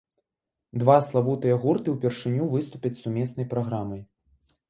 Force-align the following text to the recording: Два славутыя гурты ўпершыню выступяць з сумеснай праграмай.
Два 0.83 0.95
славутыя 1.07 1.57
гурты 1.65 1.93
ўпершыню 1.97 2.43
выступяць 2.55 2.93
з 2.97 3.01
сумеснай 3.05 3.45
праграмай. 3.55 4.01